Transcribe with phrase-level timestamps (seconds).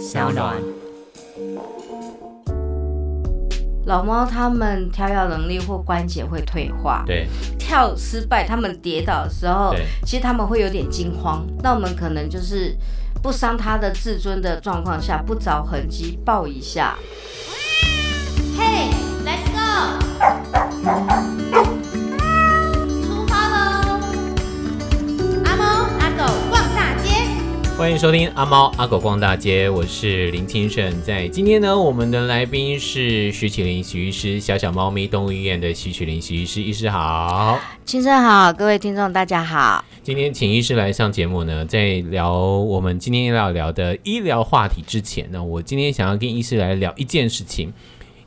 [0.00, 0.56] 小暖。
[3.84, 9.74] 老猫它们跳跃能力或关节会退化，对，跳失败，它们跌倒的时候，
[10.06, 11.46] 其实他们会有点惊慌。
[11.62, 12.74] 那我们可能就是
[13.22, 16.96] 不伤它的自尊的状况下，不着痕迹抱一下。
[18.56, 21.09] Hey，let's go！
[27.80, 31.00] 欢迎收听阿猫阿狗逛大街，我是林清盛。
[31.00, 39.82] 在今天呢，我们的来宾是徐启林徐医师，小小猫咪动物医院的徐启林徐医师，医师好，清盛好，各位听众大家好。
[40.02, 47.72] 今天请医师来上节目呢，在聊我们今天要聊的医疗话题之前呢，我今天想要跟医师来聊一件事情，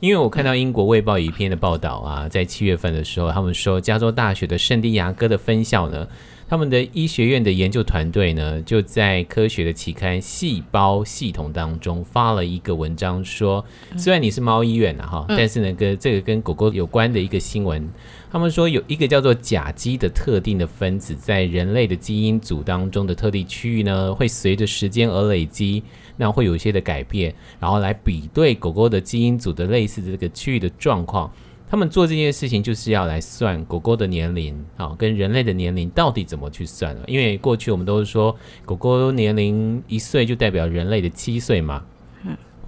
[0.00, 6.08] 因为我看到英国卫报一篇的报道啊，在七月份的时候，他们说加州大学的圣地牙哥的分校呢。
[6.46, 13.64] 他们的医学院的研究团队呢，就在科学的期刊《细胞系统》当中发了一个文章，说，
[13.96, 17.88] 虽然你是猫医院啊哈，但是呢，跟这个跟狗狗有关的一个新闻，
[18.30, 25.82] 他们说有一个叫做甲基的特定的分子，在人类的基因组当中的特定区域呢，会随着时间而累积，
[26.16, 31.32] 那会有一些的改变，然后来比对狗狗的基因组的类似的这个区域的状况。
[31.74, 37.02] 他们做这件事情就是要来算狗狗的年龄啊，跟人类的年龄到底怎么去算了？
[37.08, 38.32] 因为过去我们都是说
[38.64, 41.82] 狗狗年龄一岁就代表人类的七岁嘛，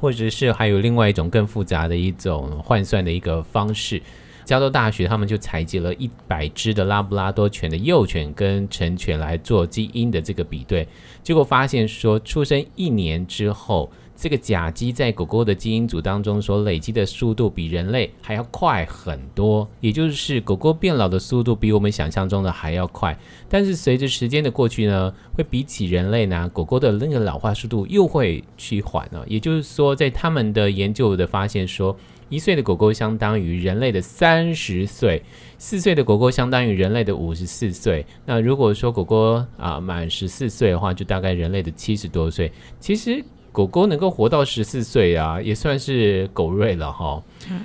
[0.01, 4.03] 或者是还有另外一种更复杂的一种换算的一个方式。
[4.45, 10.89] 加州大学他们就采集了一百只的拉布拉多犬的幼犬跟成犬来做基因的这个比对，
[11.23, 13.89] 结果发现说出生一年之后。
[14.17, 23.17] 这个甲基在狗狗的基因组当中所累积的速度比人类还要快很多，也就是狗狗变老的速度比我们想象中的还要快。
[23.47, 29.23] 但是随着时间的过去呢，会比起人类呢，狗狗的那个老化速度又会趋缓了。
[29.29, 31.95] 也就是说，在他们的研究的发现说，
[32.31, 35.23] 一岁的狗狗相当于人类的三十岁，
[35.59, 38.05] 四岁的狗狗相当于人类的五十四岁。
[38.25, 42.51] 那如果说狗狗啊满十四岁的话，就大概人类的七十多岁。
[42.81, 43.23] 其实。
[43.57, 47.23] 狗狗能够活到十四岁啊，也算是狗瑞了哈。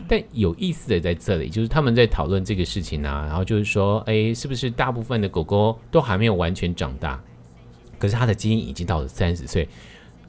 [0.07, 7.21] 但有意思的在这里，就是他们在讨论这个事情啊，然后就是说，哎，是不是大部分的狗狗都还没有完全长大，
[7.99, 9.67] 可是它的基因已经到了三十岁。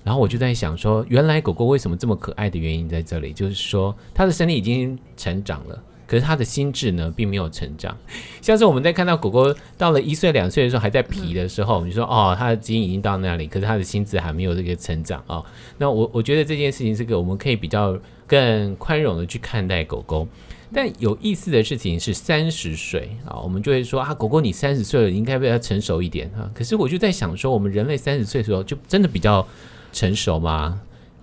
[0.02, 5.80] 然后我就在想说，原来狗狗为什么这么可爱的原因在这里，就是说它的身体已经成长了。
[6.12, 7.96] 可是他的心智呢，并没有成长。
[8.42, 15.42] 像是我们在看到狗狗到了一岁两岁的时候，还在皮的时候，你说哦，它的基因已经到那里，可是他的心智还没有这个成长啊、
[15.78, 20.28] 那我我觉得这件事情是个我们可以比较更宽容的去看待狗狗。
[20.74, 26.50] 但有意思的事情是三十岁啊，我们就会说啊，狗狗你三十岁了，你应该比较成熟一点哈。
[26.54, 29.46] 可是我就在想说，我们人类三十岁的时候，就真的比较
[29.94, 30.78] 成熟吗？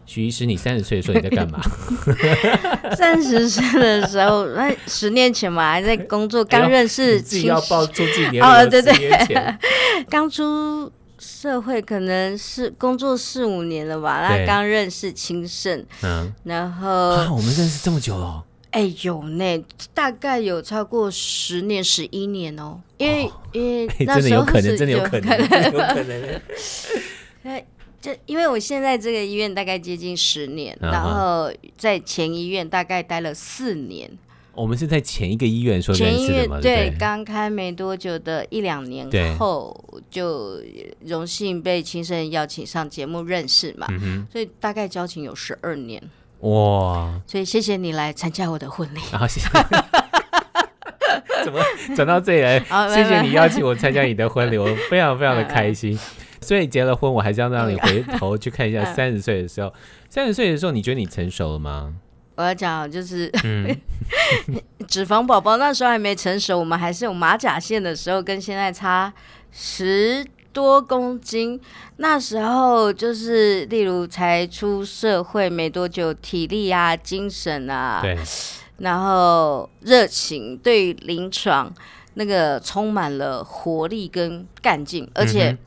[0.10, 1.62] 徐医师，你三十岁的时候你在干嘛？
[2.98, 7.18] 三十岁的时候，那十年前嘛，还在工作，刚认识。
[7.18, 8.44] 哎、自己要报出几年？
[8.44, 8.92] 哦，对对
[9.28, 9.56] 对，
[10.10, 14.28] 刚出社会可能是工作四五年了吧？
[14.28, 18.44] 那刚认识清盛，嗯，然后、啊、我们认识这么久了？
[18.72, 22.82] 哎，有呢，大概有超过十年、十一年哦。
[22.98, 26.42] 因为、哦、因为 那时候是真的有可能，真的有可能，有可能。
[27.44, 27.64] 哎。
[28.02, 34.10] 就因为我现在这个医院大概接近十年，然后在前医院大概待了四年。
[34.54, 36.60] 我们是在前一个医院说认识的吗？
[36.62, 39.74] 对，刚开没多久的一两年后，
[40.10, 40.62] 就
[41.06, 43.88] 荣幸被亲生邀请上节目认识嘛，
[44.30, 46.02] 所以大概交情有十二年。
[46.42, 47.22] 哇！
[47.28, 49.00] 所以谢谢你来参加我的婚礼。
[49.12, 49.48] 然后谢谢。
[51.46, 51.62] 怎么
[51.96, 52.60] 转到这里来？
[52.94, 55.98] 谢谢你邀请我参加你的婚礼，我非常非常的开心。
[56.42, 59.74] 所以结了婚，我还是要让你回头去看一下 三十岁的时候。
[60.10, 61.94] 三十岁的时候，你觉得你成熟了吗？
[62.36, 63.76] 我要讲就是，嗯、
[64.88, 69.14] 脂肪宝宝那时候还没成熟，我们还是有马甲线的时候，跟现在差
[69.52, 71.60] 十多公斤。
[71.98, 78.18] 那时候就是，例如才出社会没多久，体力啊、精神啊，对，
[78.78, 81.72] 然后热情，对临床
[82.14, 85.50] 那个充满了活力跟干劲，而且。
[85.50, 85.58] 嗯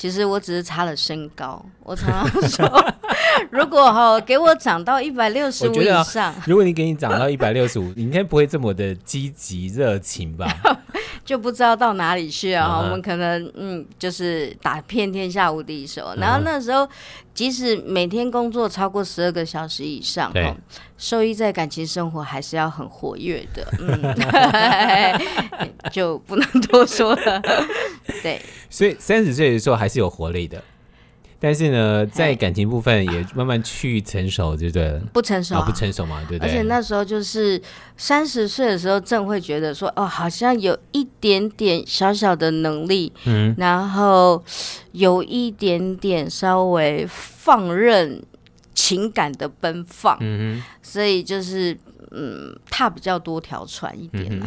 [0.00, 2.94] 其实我只是差了身高，我常常说，
[3.50, 10.50] 如果哈给我长到一百六十五以上，如果你给你长到一百六十五， 你应该不会这么的积极热情吧？
[11.22, 12.80] 就不知道到哪里去啊！
[12.82, 16.14] 我们可能嗯，就是打遍天下无敌手。
[16.16, 16.88] 然后那时候，
[17.34, 20.54] 即使每天工作超过十二个小时以上，对，
[20.98, 24.14] 兽医在感情生活还是要很活跃的，嗯，
[25.90, 27.42] 就不能多说了。
[28.22, 30.62] 对，所以三十岁的时候还是有活力的。
[31.42, 35.00] 但是呢，在感情部分也慢慢去成熟，对不对？
[35.10, 36.50] 不成熟、啊哦，不成熟嘛，对不对？
[36.50, 37.58] 而且那时候就是
[37.96, 44.44] 三十岁的时候，正会觉得说，哦，好像有一点点小小的能力，嗯，然后
[44.92, 48.22] 有一点点稍微放任
[48.74, 51.76] 情感的奔放，嗯哼，所以就是。
[52.12, 54.46] 嗯，踏比较多条船一点啦，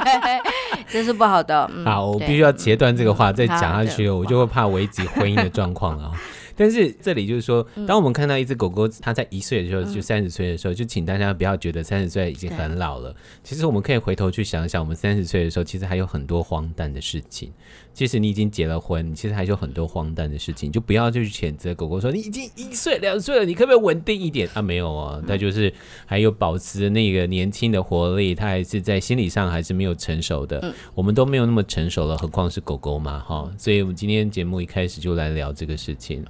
[0.88, 1.70] 这是不好的。
[1.74, 6.10] 嗯、好，我必须要截断这个话，嗯、再讲下去，我就会怕危及婚姻的状况了。
[6.56, 13.14] 但是这里就是说，当我们看到一只狗狗，它在一岁的时候，就三十岁的时候，就请大家不要觉得三十岁已经很老了。
[13.44, 17.52] 其实我们可以回头去想一想，我们三十岁的时候，其实还有很多荒诞的事情。
[17.92, 24.62] 即使你已经结了婚，其实还有很多荒诞的事情，就不要就去谴责狗狗说你已经一岁两岁了，你可不可以稳定一点啊？
[24.62, 25.72] 没有啊，它就是
[26.06, 30.74] 还有保持那个年轻的活力，它还是在心理上还是没有成熟的。
[30.94, 33.18] 我们都没有那么成熟了，何况是狗狗嘛？
[33.20, 36.24] 哈，所以我们今天节目一开始就来聊这个事情。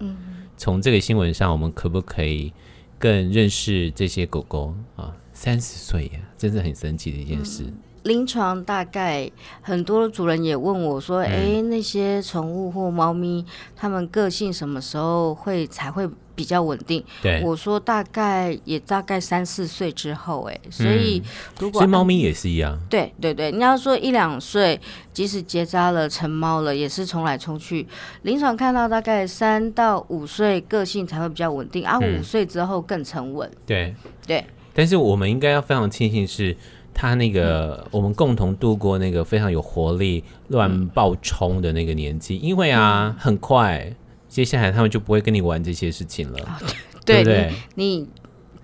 [0.56, 2.52] 从这个新闻上，我们可不可以
[2.98, 5.14] 更认识这些狗狗啊？
[5.32, 7.62] 三十岁呀，真是很神奇的一件事。
[7.64, 7.74] 嗯、
[8.08, 9.30] 临床大概
[9.62, 13.44] 很多主人也问我说：“哎、嗯，那些宠物或猫咪，
[13.76, 16.08] 它们个性什么时候会才会？”
[16.38, 21.20] 比较稳定，对，我说大概也大概三四岁之后，哎，所以
[21.58, 24.80] 如果猫咪也是一样，对对对，你要说一两岁，
[25.12, 27.84] 即使结扎了成猫了，也是冲来冲去。
[28.22, 33.50] 临床看到大概三到五岁个性才会比较稳定，啊，五岁之后更沉稳。
[33.66, 33.92] 对。
[34.24, 36.56] 对，但是我们应该要非常庆幸是，
[36.92, 43.94] 他那个我们共同度过那个非常有活力、乱爆冲的那个年纪，因为啊，很快。
[44.28, 46.66] 接下来他们就不会跟你玩这些事情了，哦、
[47.06, 47.52] 对，对不对？
[47.76, 48.08] 你，你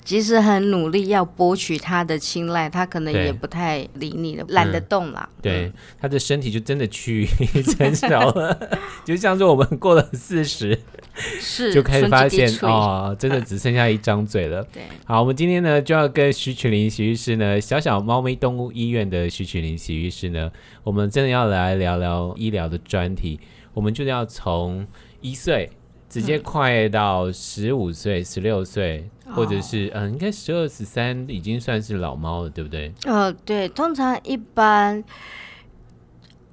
[0.05, 5.29] 即使很努力要博取他的青睐，他可能也不太理你了，懒得动了。
[5.41, 7.27] 对，他的身体就真的趋于
[7.65, 8.71] 成熟了，
[9.05, 10.79] 就像是我们过了四十，
[11.15, 14.63] 是就开始发现哦，真的只剩下一张嘴了。
[14.73, 20.53] 对，好，我们今天呢就要跟徐曲麟许医师呢，小小猫咪动物医院的徐曲麟许医师呢，
[20.83, 23.41] 我们真的要来聊聊医疗的专题，
[23.73, 24.87] 我们就要从。
[25.25, 25.71] 一岁
[26.07, 32.93] 直接跨越到十五岁、十六岁，或者是嗯，应该十二、十三已经算是老猫了，对不对？
[33.05, 35.03] 呃，对，通常一般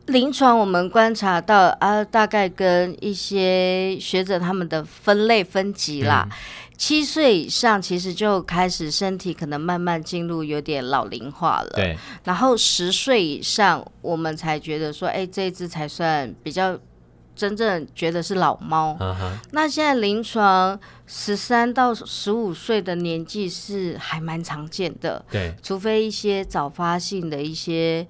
[0.08, 6.38] 临床我们观察到啊，大概跟一些学者他们的分类分级啦，嗯、
[6.78, 11.98] 七岁以上其实就开始身体可能慢慢进入有点老龄化了，对。
[12.24, 16.80] 然后十岁以上，我们才觉得说，哎，这一只才算比较。
[17.36, 19.32] 真正觉得是老猫，uh huh.
[19.52, 28.06] 那现在临床十三到十五岁的年纪是还蛮常见的，对，除非一些早发性的一些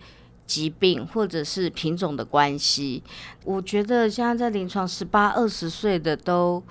[0.45, 3.03] 疾病或者是品种的关系，
[3.45, 6.61] 我觉得现在在临床十八二十岁的都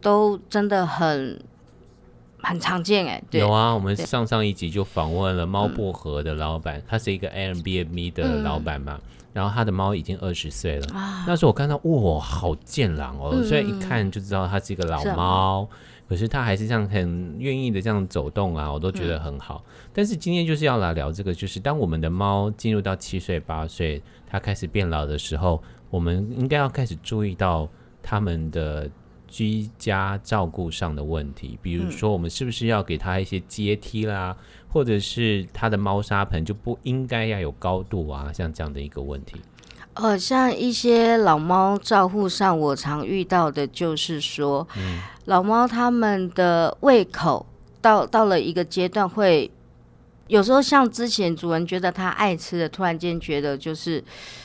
[0.00, 1.38] 都真的很
[2.40, 8.98] 很常见哎，有啊，我们上上一集就访问了猫薄荷的老板，嗯、他是一个 Airbnb 的老板嘛。
[9.02, 19.62] 嗯然后他的猫已经二十岁了，啊、那时候我看到哇，好健朗哦，所以、嗯、一看就知道它是一个老猫，是可是它还是这样很愿意的这样走动啊，我都觉得很好。
[19.66, 27.68] 嗯、但是今天就是要来聊这个，就是当我们的猫进入到七岁八岁，它开始变老的时候，我们应该要开始注意到
[28.02, 28.90] 它们的。
[29.28, 39.40] 居家照顾上的问题，比如说我们是不是要给他一些阶梯啦，嗯、或者是他的猫砂盆就不应该要有高度啊，像这样的一个问题。
[39.94, 47.46] 呃，像一些老猫照护上，我常遇到的就是说，嗯、老猫它们的胃口
[47.80, 49.50] 到到了一个阶段会。
[50.28, 54.02] 有时候像之前主人觉得他爱吃的，突然间觉得就是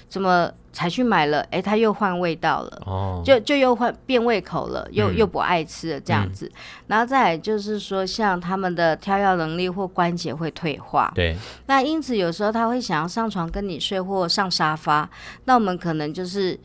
[0.08, 6.46] 怎么才去买了，哎，他又换味道了，哦，就就又换变胃口了，又、嗯、又不爱吃了这样子。
[6.46, 6.58] 嗯、
[6.88, 11.36] 然后再来就是说，像他们的跳跃能力或关节会退化，对。
[11.66, 15.10] 那因此有时候他会想要上床跟你睡或上沙发，
[15.46, 16.60] 那我们可能就是。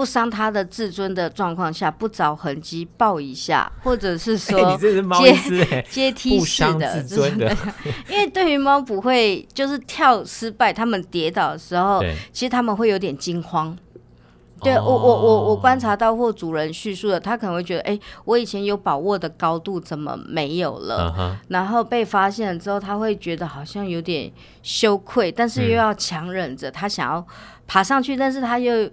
[0.00, 7.54] 不伤他的自尊的状况下，不着痕迹抱一下，或者是说阶阶梯式的，自尊的。
[8.08, 12.02] 因为对于猫不会就是跳失败，他们跌倒的时候，
[12.32, 13.76] 其实他们会有点惊慌。
[14.62, 21.14] 对、哦、我我我我观察到或主人叙述的，他可能会觉得，哎，我以前有把握的高度怎么没有了？
[21.18, 27.26] 嗯、然后被发现了之后，他会觉得好像有点羞愧，但是又要强忍着，他想要
[27.66, 28.88] 爬上去，但是他又。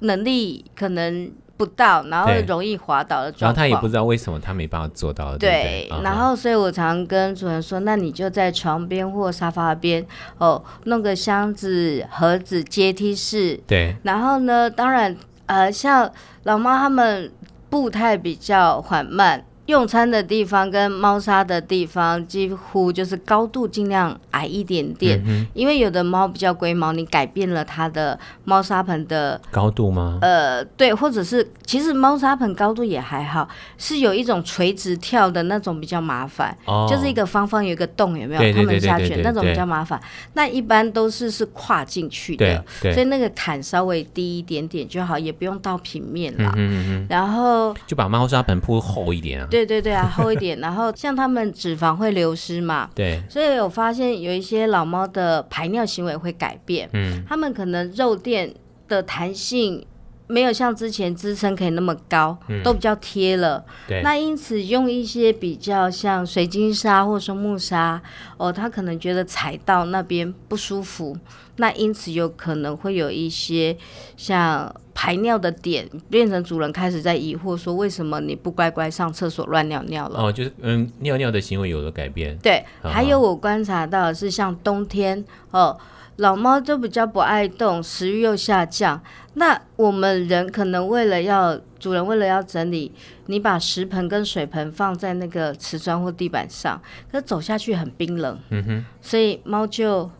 [0.00, 3.48] 能力可能不到，然后容易滑倒的状况。
[3.48, 5.36] 然后他也不知道为什么他没办法做到。
[5.36, 10.04] 对，对，对，然后所以我常跟主人说：“那你就在床边或沙发边
[10.38, 13.94] 哦，弄个箱子、盒子、阶梯式。”对。
[14.02, 15.14] 然后呢，当然，
[15.46, 16.10] 呃，像
[16.44, 17.30] 老猫他们
[17.68, 19.44] 步态比较缓慢。
[19.70, 30.18] 用餐的地方跟猫砂的地方几乎就是高度尽量矮一点点，嗯、因为有的猫比较龟毛，你改变了它的猫砂盆的高度吗？
[30.20, 33.48] 呃，对，或者是其实猫砂盆高度也还好，
[33.78, 38.52] 是有一种垂直跳的那种比较麻烦，哦、就是一个方方有一个洞，有没有？
[38.52, 39.98] 他们下去那种比较麻烦。
[40.34, 46.52] 那一般都是是跨进去的，所以那个坎稍微低一点点就好，也不用到平面了。
[46.56, 49.46] 嗯、然后就把猫砂盆铺厚一点啊。
[49.50, 50.58] 对对对对啊，厚一点。
[50.60, 58.54] 然后像他们脂肪会流失嘛， 对，所以我发现有一些老猫的排尿行为会改变，嗯，他们可能肉垫
[58.88, 59.84] 的弹性
[60.26, 64.00] 没有像之前支撑可以那么高，嗯、都比较贴了，对。
[64.02, 68.00] 那因此用一些比较像水晶沙或松木沙，
[68.36, 71.16] 哦，他可能觉得踩到那边不舒服，
[71.60, 73.76] 那因此有可能会有一些
[74.16, 74.74] 像。
[74.92, 80.20] 排尿的点变成主人开始在疑惑说，为什么你不乖乖上厕所乱尿尿了？
[80.20, 82.36] 哦，就是嗯，尿尿的行为有了改变。
[82.42, 85.74] 对，哦、还有我观察到的是像冬天哦，
[86.16, 89.00] 老猫就比较不爱动，食欲又下降。
[89.34, 92.92] 那我们人可能为了要主人为了要整理，
[93.24, 96.78] 你把食盆跟水盆放在那个瓷砖或地板上，
[97.10, 98.38] 可是走下去很冰冷。
[98.50, 100.10] 嗯哼，所以猫就。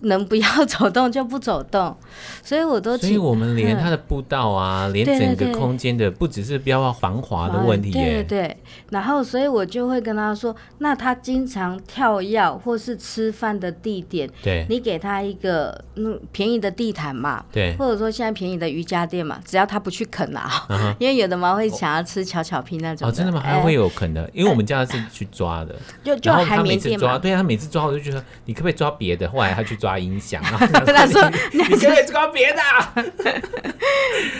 [0.00, 1.96] 能不要走动就不走动，
[2.44, 2.96] 所以我都。
[2.98, 7.90] 所以我们连它的步道啊，嗯、连整个空间的，不只是不要防滑的问题。
[7.90, 8.56] 对对对。
[8.90, 23.08] 然后，所以我就会跟他说，那他经常跳跃或是吃饭的地点，对，你给他一个嗯便宜的地毯嘛，对，或者说现在便宜的瑜伽垫嘛，只要他不去啃啊，嗯、 因为有的猫会想要吃巧巧拼那种。
[23.08, 23.40] 哦，真的吗？
[23.40, 25.74] 还会有啃的，欸、因为我们家是去抓的，
[26.04, 27.18] 就就海绵垫嘛。
[27.18, 29.28] 对啊，他每次抓我就觉得，你可不可以抓别的？
[29.30, 29.85] 后来他去抓。
[29.86, 30.58] 抓音响啊！
[30.84, 31.22] 他说
[31.54, 32.60] ：“你可以抓别的。”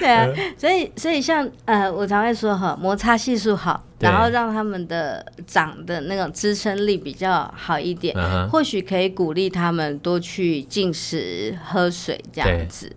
[0.00, 0.26] 对啊，
[0.58, 12.90] 所以所以像呃，我常会说哈，摩擦系数好，然后让他们的长的那种支撑力比较好一点，嗯、或许可以鼓励他们多去进食、喝水这样子。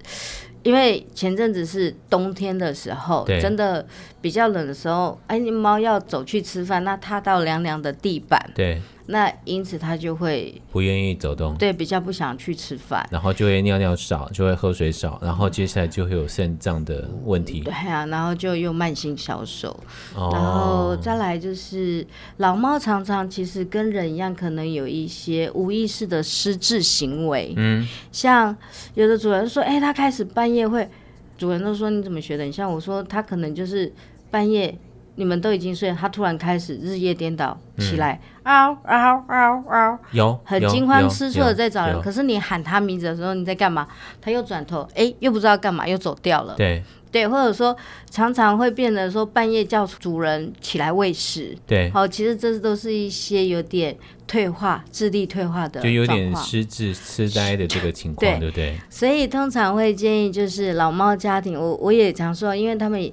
[0.64, 3.86] 因为前阵子是冬天的时候，真的
[4.22, 8.82] 比较冷的时候，哎，你猫要走去吃饭，那踏到凉凉的地板，对。
[9.12, 17.62] 那因此他就会不愿意走动，对，比较不想去吃饭，然后就会尿尿少，就会喝水少，然后接下来就会有肾脏的问题。
[17.62, 19.76] 对啊，然后就又慢性消瘦，
[20.16, 22.06] 哦、然后再来就是
[22.38, 27.52] 老猫常常其实跟人一样，可能有一些无意识的失智行为。
[27.58, 28.56] 嗯，像
[28.94, 30.88] 有的主人说，哎，他开始半夜会，
[31.36, 32.44] 主人都说你怎么学的？
[32.44, 33.92] 你像我说他可能就是
[34.30, 34.78] 半夜。
[35.20, 42.02] 你们都已经睡了，他突然开始日夜颠倒起来，嗷嗷嗷嗷，有很惊慌失措的在找人。
[42.02, 43.86] 可是你喊他名字的时候，你在干嘛？
[44.22, 46.56] 他又转头，哎，又不知道干嘛，又走掉了。
[46.56, 47.76] 对对，或者说
[48.10, 51.54] 常常会变得说半夜叫主人起来喂食。
[51.68, 53.94] 对，好，其实这都是一些有点
[54.26, 58.80] 退化、智力退化的，就有点失智、痴呆的这个情况，对，对不对？
[58.90, 63.12] 所以通常会建议就是老猫家庭，我我也常说，因为他们。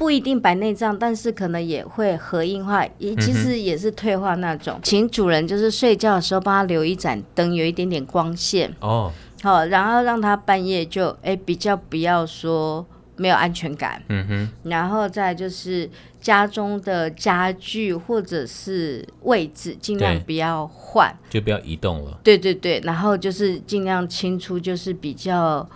[0.00, 4.76] 不一定白内障，但是可能也会核硬化，也其实也是退化那种。
[4.78, 14.02] 嗯、请主人就是睡觉的时候帮他留一盏灯，有一点点光线哦，好，然后让他半夜就哎、欸、比较不要说没有安全感。
[14.08, 15.86] 嗯哼，然后再就是
[16.18, 22.18] 家中的家具或者是位置尽量不要换，就不要移动了。
[22.24, 25.68] 对对对，然后就是尽量清出，就是比较。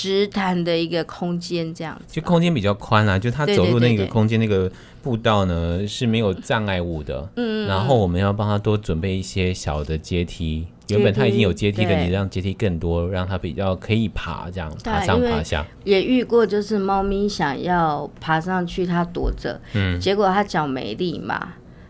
[0.00, 7.28] 直谈的一个空间，这样子，就空间比较宽啊，就他走路那个空间那个步道呢是没有障碍物的。
[7.36, 15.66] 嗯，然后我们要帮他多准备一些小的阶梯，原本他已经有阶梯的，你让阶梯更多，让他比较可以爬，这样爬上爬下。
[15.84, 21.48] 也遇过，就是猫咪想要爬上去，它躲着，嗯，结果它脚没力嘛，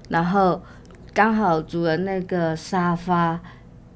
[0.09, 0.61] 然后
[1.15, 3.41] 刚好主人那个沙发。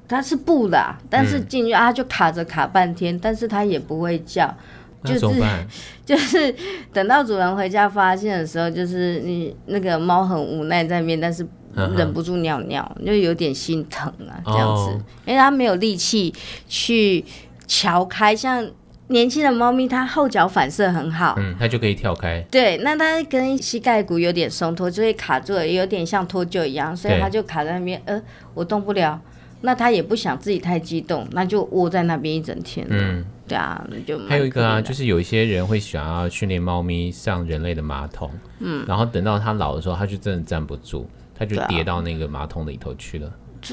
[0.07, 4.53] 它是布的，啊，但是进去，嗯、啊就卡着卡半天，但是它也不会叫，
[5.03, 5.43] 就是
[6.05, 6.55] 就是
[6.93, 11.45] 等到主人回家发现的时候，就是你那个猫很无奈在那边，但是
[11.97, 16.33] 忍不住尿尿，嗯、就有点心疼啊这样子，哦、因为它没有力气
[16.67, 17.25] 去
[17.65, 18.65] 撬开，像
[19.07, 28.21] 年轻的猫咪，它后脚反射很好，嗯，它就可以跳开，对，那它跟膝盖骨有点松脱，就会卡住了，有点像脱臼一样，所以它就卡在那边，呃，
[28.53, 29.19] 我动不了。
[29.61, 32.85] 那他也不想自己太激动，那就窝在那边一整天。
[32.89, 43.31] 嗯，对啊，那就还有一个啊，就是有一些人会想要训练猫咪上人类的马桶，嗯，然后等到它老的时候，它就真的站不住，它就跌到那个马桶里头去了。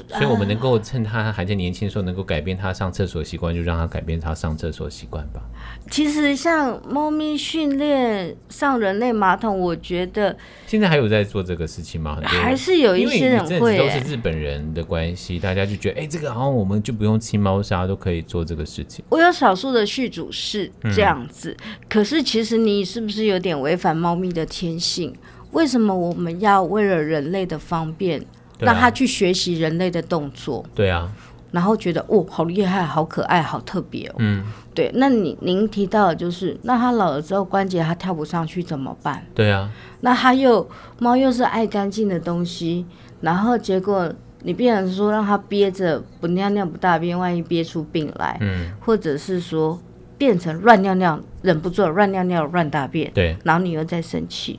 [0.08, 5.42] 所以我们能够趁他还在年轻的时候，能够改变他上厕所习惯，就让他改变他上厕所习惯吧。
[5.90, 12.18] 其实像猫咪训练上人类马桶，我觉得现在还有在做这个事情吗？
[12.25, 19.04] 还是有一些人会、欸，都是日本人的关系，大家就觉得，哎、欸，这个好像我们就不用清猫砂都可以做这个事情。
[19.08, 25.14] 我有少数的续主是这样子，嗯、可是其实你是不是有点违反猫咪的天性？
[25.52, 28.25] 为什么我们要为了人类的方便？
[28.62, 31.11] 让他去学习人类的动作，对啊，
[31.50, 34.14] 然后觉得哦，好厉害，好可爱，好特别哦。
[34.19, 34.90] 嗯，对。
[34.95, 39.25] 那你您提到的就是，那他老了之后关节他跳不上去怎么办？
[39.35, 39.71] 对啊。
[40.00, 42.87] 那他又猫又是爱干净的东西，
[43.21, 49.78] 然后结果你变成说让他憋着不尿尿不大便，万一憋出病来，嗯，或者是说
[50.16, 54.59] 变成乱尿尿，忍不住乱尿尿乱大便，对，然后你又在生气。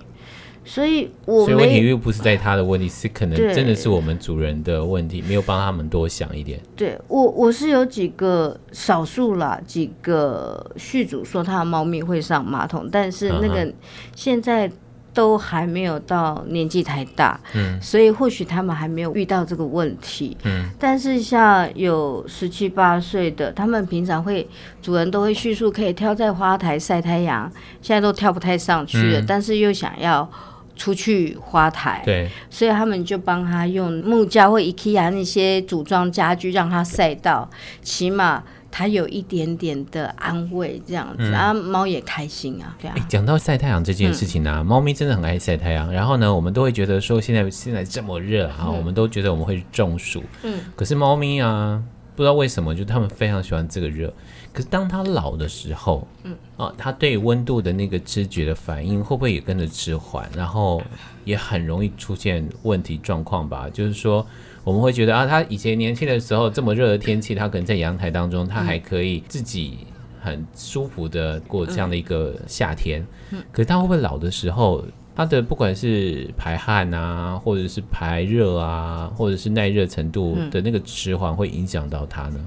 [0.65, 6.60] 所以我，所以问题又不是在他的问题，是可能真的是我们主人的问题，没有帮他们多想一点。
[6.75, 13.70] 对我，我是有几个少数啦，几个续主说他的猫咪会上马桶，但是那个
[14.15, 14.72] 现在
[15.13, 20.70] 都还没有到年纪太大，嗯，所以或许他们还没有遇到这个问题，嗯。
[20.79, 24.48] 但是像有十七八岁的，他们平常会
[24.82, 27.51] 主人都会叙述可以跳在花台晒太阳，
[27.82, 30.27] 现在都跳不太上去了，嗯，但是又想要。
[30.75, 37.50] 出去花台，对，所以他们就帮他用木架或 IKEA 那些组装家具，让他晒到，
[37.82, 42.96] 起码他有一点点的安慰，这样子，嗯、啊，猫也开心啊，对啊。
[43.08, 45.92] 讲、欸、到晒太阳这件事情呢、啊，猫、嗯、咪真的很爱晒太阳。
[45.92, 50.24] 然后呢，我们都会觉得说，现在现在这么热啊、嗯，我们都觉得我们会中暑。
[50.42, 51.82] 嗯，可是猫咪啊，
[52.15, 54.12] 不知道为什么，就他们非常喜欢这个热。
[54.54, 60.30] 可是当他老的时候，嗯，啊，他对温度的那个知觉的反应会不会也跟着迟缓？
[60.36, 60.80] 然后
[61.26, 63.68] 也很容易出现问题状况吧？
[63.74, 64.24] 就是说，
[64.64, 69.80] 我们会觉得啊，他以前年轻的时候这么热的天气，他可能在阳台当中，他还可以自己
[70.22, 73.04] 很舒服的过这样的一个夏天。
[73.32, 82.39] 嗯，可是他会不会老的时候，它的不管是排汗啊，或者是排热啊，或者是耐热程度的那个迟缓，会影响到它呢？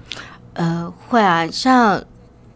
[0.57, 2.03] 呃，会啊，像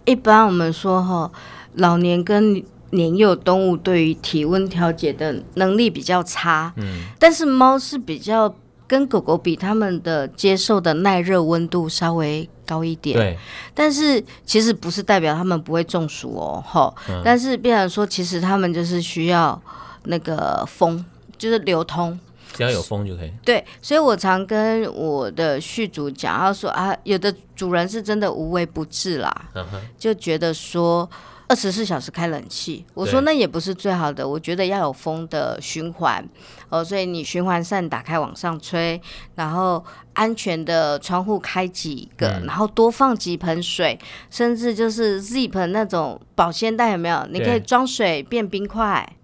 [0.06, 1.30] 一般我们说哈，
[1.74, 8.52] 老年跟年幼动物对于体温调节的能力比较差，嗯，但是猫是比较
[8.88, 13.38] 跟狗狗比，它们的接受的耐热温度稍微高一点，对，
[13.74, 19.60] 但是其实不是代表它们不会中暑哦，哈、嗯，但是变成说，其实它们就是需要
[20.04, 21.04] 那个风，
[21.36, 22.18] 就是流通。
[22.52, 23.32] 只要有风就可以。
[23.44, 29.64] 对，所以我常跟我的续主讲，他说啊，有的主人是真的无微不至啦，嗯、
[29.98, 31.08] 就觉得说
[31.48, 36.24] 二十四小时开冷气，我说那也不是最好的，我觉得要有风的循环
[36.68, 39.00] 哦，所以你循环扇打开往上吹，
[39.34, 43.98] 然后安全的窗户开几个，嗯、然后多放几盆水，
[44.30, 47.26] 甚至就是 Zip 那种保鲜袋有没有？
[47.30, 49.16] 你可以装水变冰块。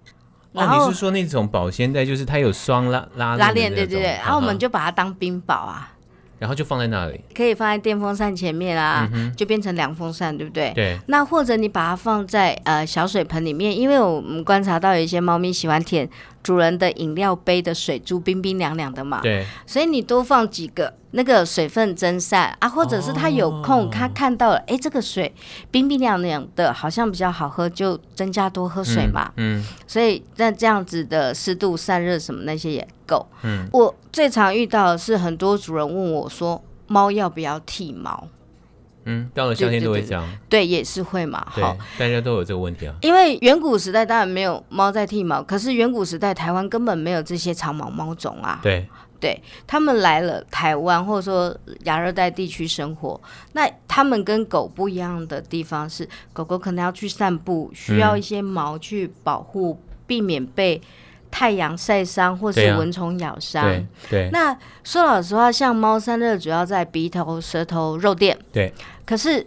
[0.56, 5.92] 然后、哦、你是说那种保鲜袋，就是它有双拉拉拉链，对对对，然后我们就把它当冰雹啊。
[6.38, 10.70] 然后就放在那里，可以放在电风扇前面啊，嗯、就变成凉风扇，对不对？
[10.74, 10.98] 对。
[11.06, 16.06] 那或者你把它放在呃小水盆里面，因为我们观察到有一些猫咪喜欢舔
[16.46, 19.20] 主人的饮料杯的水珠，冰冰凉凉的嘛。
[19.20, 19.44] 对。
[19.66, 25.34] 所以你多放几个那个水分蒸散啊，或者是他有空，他看到了，哎、哦，这个水
[25.72, 29.32] 冰冰凉凉的，好像比较好喝，就增加多喝水嘛。
[29.36, 29.58] 嗯。
[29.58, 33.26] 嗯，所以那这样子的湿度散热什么那些也够。
[33.42, 33.66] 嗯。
[33.72, 36.30] 我最常遇到的是很多主人问我。
[36.36, 38.28] 说猫要不要剃毛？
[39.06, 40.28] 嗯，到了夏天都会这样。
[40.48, 41.46] 对，也是会嘛。
[41.48, 42.94] 好，大家都有这个问题啊。
[43.02, 48.60] 因为远古时代当然没有猫在剃毛，可是远古时代台湾根本没有这些长毛猫种啊。
[48.62, 48.86] 对，
[49.18, 53.20] 对，他们来了台湾或者说亚热带地区生活，
[53.52, 60.82] 那他们跟狗不一样的地方是，狗狗可能要去散步，需要一些毛去保护，避免被。
[61.28, 64.30] 太阳晒伤或是蚊虫咬伤，对、对。
[64.32, 68.72] 那说老实话，像猫散热主要在鼻头、舌头、肉垫，对。
[69.06, 69.46] 可是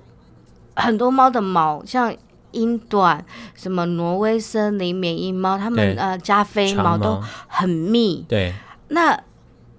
[0.76, 2.16] 很多猫的毛，像
[2.52, 8.54] 英短、什么挪威森林缅因猫，它们呃加菲毛都很密，对。
[8.88, 9.22] 那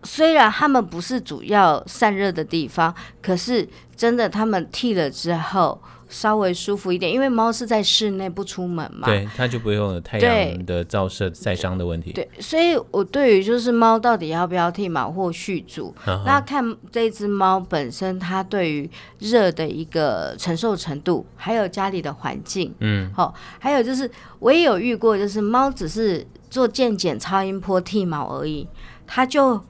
[0.05, 5.81] 虽然它们不是主要散热的地方，可是真的它们剃了之后。
[6.11, 12.13] 稍微舒服一点，因为猫是在室内不出门嘛，对，它就不用有太阳的照射晒伤的问题。
[12.13, 15.95] 对，所以我对于就是猫到底要不要剃毛或续主，
[16.27, 28.67] 那看这只猫本身它对于热的一个承受程度，还有家里的环境，嗯，好，还有就是我也有遇过，就是猫只是做健检超音波剃毛而已，
[29.07, 29.61] 它就。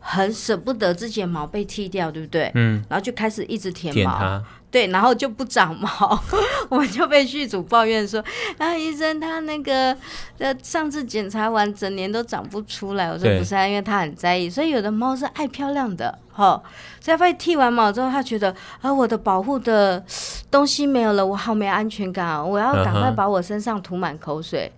[0.00, 2.50] 很舍不得自己的毛被剃掉，对不对？
[2.54, 6.22] 嗯，然后就开始一直舔毛，对，然后就不长毛，
[6.68, 8.22] 我们就被剧组抱怨说，
[8.58, 9.96] 啊，医生他那个
[10.36, 13.10] 呃上次检查完整年都长不出来。
[13.10, 16.62] 我说不是啊，因为他很在意，所以有的猫是爱漂亮的，哈，
[17.00, 20.04] 所以他被剃完毛之后，他觉得啊我的保护的
[20.50, 24.70] 东西没有了，我好没安全感啊，我要赶快把我身上涂满口水。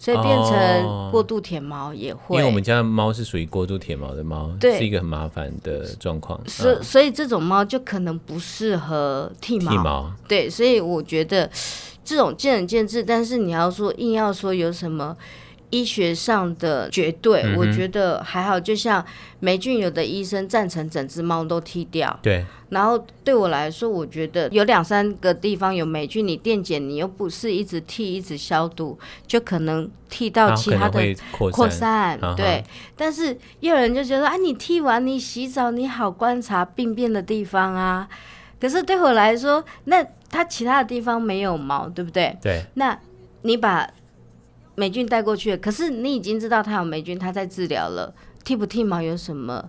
[0.00, 6.40] 所以变成过度舔毛也会，哦，因为我们家的猫是属于过度舔毛的猫，对，是一个很麻烦的状况。
[6.48, 9.70] 所所以这种猫就可能不适合剃毛。
[9.70, 11.50] 剃毛，对，所以我觉得
[12.02, 13.04] 这种见仁见智。
[13.04, 15.14] 但是你要说硬要说有什么。
[15.70, 18.58] 医学上的绝对，嗯、我觉得还好。
[18.58, 19.04] 就像
[19.38, 22.18] 霉菌，有的医生赞成整只猫都剃掉。
[22.22, 22.44] 对。
[22.70, 31.16] 然后对我来说，我觉得有两三个地方有霉菌，你电检你又不是一直剃、一直消毒，就可能剃到其他的
[31.50, 32.18] 扩散。
[32.36, 32.62] 对。
[32.96, 38.08] 但是也有人就觉得啊，你剃完你洗澡，你好观察病变的地方啊。
[38.60, 42.36] 可是对我来说，那它其他的地方没有毛，对不对？
[42.42, 42.64] 对。
[42.74, 42.98] 那
[43.42, 43.88] 你把。
[44.80, 49.62] 霉菌带过去，可是你已经知道它有霉菌，它在治疗了，剃不剃毛有什么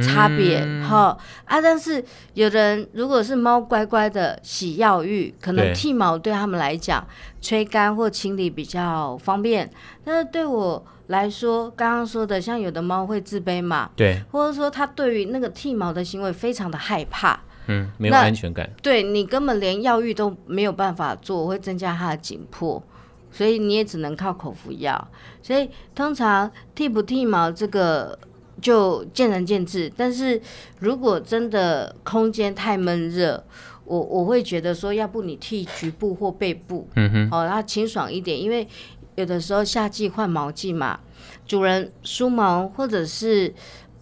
[0.00, 0.60] 差别？
[0.88, 1.60] 哈、嗯、啊！
[1.60, 7.04] 但是有人如果是猫乖乖的洗药浴，可能剃毛对他们来讲
[7.40, 9.68] 吹干或清理比较方便。
[10.04, 22.80] 但是对我来说，刚刚说的像有的猫会自卑嘛，对，或者说它对于那个剃毛的行为非常的害怕，嗯，没有安全感，对你根本连药浴都没有办法做，会增加它的紧迫。
[23.30, 25.08] 所以你也只能靠口服药，
[25.42, 28.18] 所以通常剃不剃毛这个
[28.60, 29.92] 就见仁见智。
[29.96, 30.40] 但是
[30.80, 33.44] 如果真的空间太闷热，
[33.84, 38.40] 我我会觉得说，要不你剃局部或背部，嗯哼，哦，它清爽一点。
[38.40, 38.66] 因为
[39.14, 40.98] 有的时候夏季换毛季嘛，
[41.46, 43.54] 主人梳毛或者是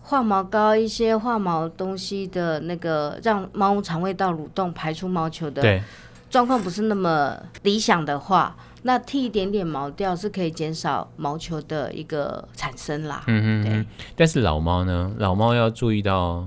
[0.03, 5.83] 化毛膏一些化毛东西的那个，让猫肠胃道蠕动排出毛球的
[6.31, 8.57] 状况不是那么理想的话。
[8.87, 13.25] 那剃一点点毛掉是可以减少毛球的一个产生啦。
[13.27, 13.87] 嗯嗯，对。
[14.15, 15.13] 但是老猫呢？
[15.19, 16.47] 老猫要注意到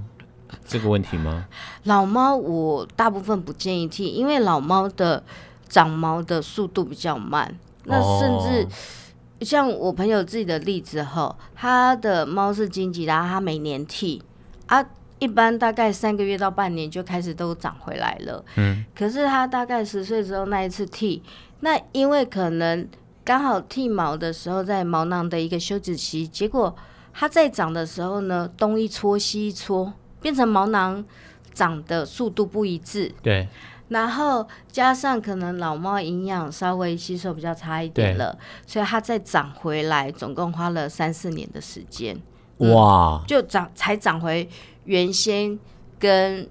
[0.65, 1.45] 这个问题吗？
[1.83, 5.21] 老猫我大部分不建议剃，因为老猫的
[5.67, 7.53] 长毛的速度比较慢。
[7.83, 14.23] 那甚至像我朋友自己的例子哈，他的猫是金吉拉，他每年剃
[14.67, 14.81] 啊，
[15.19, 18.45] 一般大概三个月到半年就开始都长回来了。
[18.55, 18.85] 嗯。
[18.95, 21.21] 可是他大概十岁之后那一次剃。
[21.61, 22.87] 那因为可能
[23.23, 26.73] 刚好剃毛的时候在毛囊的一个休止期，结果
[27.13, 29.91] 它在长的时候呢，东一撮西一撮，
[30.21, 31.03] 变成毛囊
[31.53, 33.11] 长的速度不一致。
[33.21, 33.47] 对。
[33.89, 42.15] 然后加上可能老猫营养稍微吸收比较差一点了，所以它再长回来，总共花了三四年的时间。
[42.57, 43.21] 哇！
[43.21, 44.47] 嗯，就长才长回
[44.85, 45.59] 原先
[45.99, 46.49] 跟。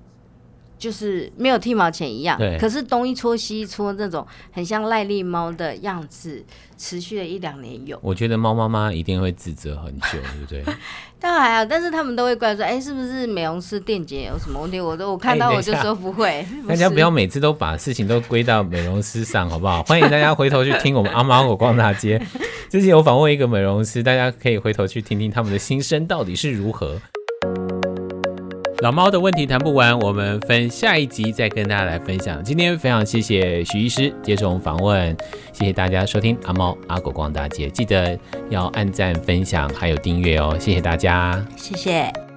[0.78, 6.42] 就是没有剃毛前一样，可是东一撮西一撮那种很像癞痢猫的样子，
[6.76, 7.98] 持续了一两年有。
[8.00, 10.74] 我觉得猫妈妈一定会自责很久，对不对？
[11.20, 14.80] 当然还好，但是他们都会怪说，哎、欸，是不是美容师电解有什么问题？
[14.80, 16.28] 我都我看到我就说不会。
[16.46, 19.82] 欸、大家不要每次都把事情都归到美容师上，好不好？
[19.82, 22.24] 欢迎大家回头去听我们阿猫阿狗逛大街。
[22.70, 27.00] 之前有访问一个美容师，大家可以回头去听听他们的心声到底是如何。
[28.80, 32.42] 老猫的问题谈不完，我们分下一集再跟大家来分享。
[32.44, 35.16] 今天非常谢谢许医师接受我们访问，
[35.52, 38.16] 谢谢大家收听阿猫阿狗逛大街，记得
[38.50, 42.27] 要按赞、分享还有订阅哦，谢谢大家，谢谢。